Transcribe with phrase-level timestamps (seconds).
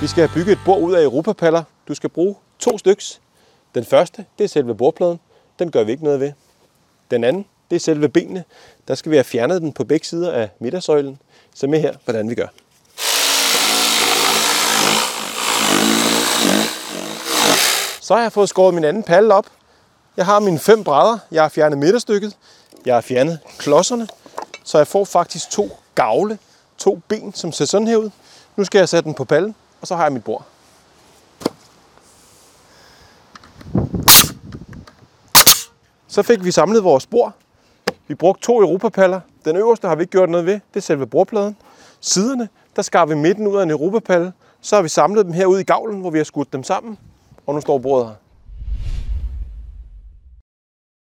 [0.00, 1.62] Vi skal have bygget et bord ud af europapaller.
[1.88, 3.20] Du skal bruge to styks.
[3.74, 5.20] Den første, det er selve bordpladen.
[5.58, 6.32] Den gør vi ikke noget ved.
[7.10, 8.44] Den anden, det er selve benene.
[8.88, 11.18] Der skal vi have fjernet den på begge sider af midtersøjlen.
[11.54, 12.46] Så med her, hvordan vi gør.
[18.00, 19.46] Så har jeg fået skåret min anden palle op.
[20.16, 21.18] Jeg har mine fem brædder.
[21.30, 22.36] Jeg har fjernet midterstykket.
[22.86, 24.08] Jeg har fjernet klodserne.
[24.64, 26.38] Så jeg får faktisk to gavle,
[26.78, 28.10] to ben, som ser sådan her ud.
[28.56, 30.46] Nu skal jeg sætte den på pallen, og så har jeg mit bord.
[36.08, 37.32] Så fik vi samlet vores bord.
[38.08, 39.20] Vi brugte to europapaller.
[39.44, 40.54] Den øverste har vi ikke gjort noget ved.
[40.54, 41.56] Det er selve bordpladen.
[42.00, 44.32] Siderne, der skar vi midten ud af en europapalle.
[44.60, 46.98] Så har vi samlet dem herude i gavlen, hvor vi har skudt dem sammen.
[47.46, 48.14] Og nu står bordet her.